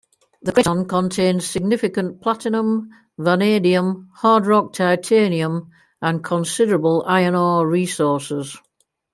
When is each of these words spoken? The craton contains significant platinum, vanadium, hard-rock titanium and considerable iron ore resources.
The 0.41 0.51
craton 0.51 0.89
contains 0.89 1.45
significant 1.47 2.23
platinum, 2.23 2.89
vanadium, 3.19 4.09
hard-rock 4.15 4.73
titanium 4.73 5.69
and 6.01 6.23
considerable 6.23 7.03
iron 7.05 7.35
ore 7.35 7.67
resources. 7.67 8.57